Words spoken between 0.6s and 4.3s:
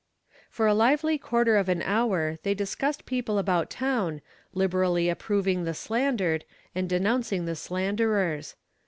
a lively quarter of an hour they discussed people about town,